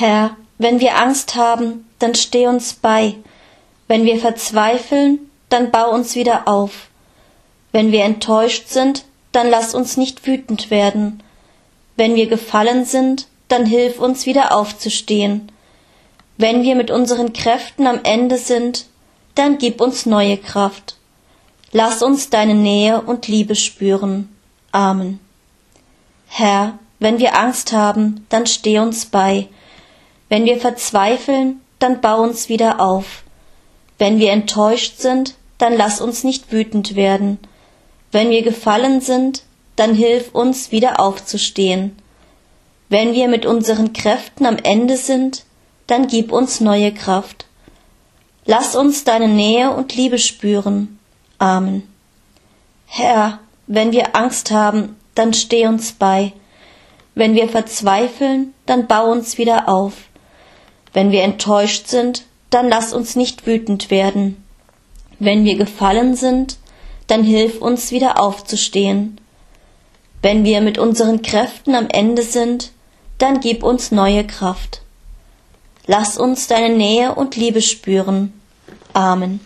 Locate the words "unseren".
16.92-17.32, 43.44-43.92, 70.76-71.22